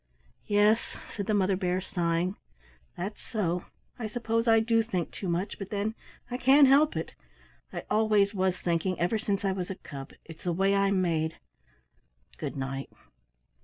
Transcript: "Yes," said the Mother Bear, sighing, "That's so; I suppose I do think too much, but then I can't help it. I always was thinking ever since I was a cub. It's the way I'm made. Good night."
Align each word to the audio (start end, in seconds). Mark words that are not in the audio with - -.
"Yes," 0.47 0.97
said 1.15 1.27
the 1.27 1.33
Mother 1.35 1.55
Bear, 1.55 1.79
sighing, 1.79 2.35
"That's 2.97 3.21
so; 3.21 3.65
I 3.99 4.07
suppose 4.07 4.47
I 4.47 4.59
do 4.59 4.81
think 4.81 5.11
too 5.11 5.29
much, 5.29 5.59
but 5.59 5.69
then 5.69 5.93
I 6.31 6.37
can't 6.37 6.67
help 6.67 6.97
it. 6.97 7.13
I 7.71 7.83
always 7.87 8.33
was 8.33 8.57
thinking 8.57 8.99
ever 8.99 9.19
since 9.19 9.45
I 9.45 9.51
was 9.51 9.69
a 9.69 9.75
cub. 9.75 10.13
It's 10.25 10.43
the 10.43 10.53
way 10.53 10.73
I'm 10.73 11.03
made. 11.03 11.37
Good 12.39 12.55
night." 12.57 12.89